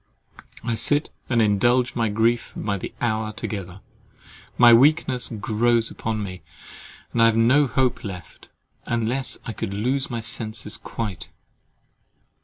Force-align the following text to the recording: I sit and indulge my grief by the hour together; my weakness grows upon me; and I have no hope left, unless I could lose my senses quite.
I 0.63 0.73
sit 0.73 1.11
and 1.29 1.43
indulge 1.43 1.95
my 1.95 2.09
grief 2.09 2.53
by 2.55 2.79
the 2.79 2.91
hour 2.99 3.31
together; 3.33 3.81
my 4.57 4.73
weakness 4.73 5.29
grows 5.29 5.91
upon 5.91 6.23
me; 6.23 6.41
and 7.13 7.21
I 7.21 7.25
have 7.27 7.37
no 7.37 7.67
hope 7.67 8.03
left, 8.03 8.49
unless 8.87 9.37
I 9.45 9.53
could 9.53 9.75
lose 9.75 10.09
my 10.09 10.19
senses 10.19 10.77
quite. 10.77 11.29